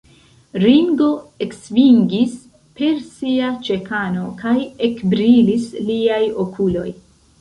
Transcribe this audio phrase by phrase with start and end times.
[0.61, 1.09] Ringo
[1.45, 2.33] eksvingis
[2.79, 4.57] per sia ĉekano, kaj
[4.89, 6.89] ekbrilis liaj okuloj.